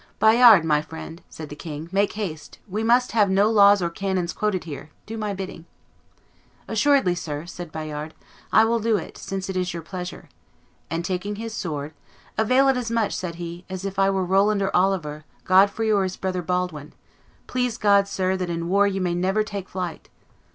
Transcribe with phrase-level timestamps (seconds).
[0.17, 4.33] 'Bayard, my friend,' said the king, 'make haste; we must have no laws or canons
[4.33, 5.67] quoted here; do my bidding.'
[6.67, 8.15] 'Assuredly, sir,' said Bayard,
[8.51, 10.27] 'I will do it, since it is your pleasure;'
[10.89, 11.93] and, taking his sword,
[12.35, 16.01] 'Avail it as much,' said he, 'as if I were Roland or Oliver, Godfrey or
[16.01, 16.93] his brother Baldwin;
[17.45, 20.09] please God, sir, that in war you may never take flight!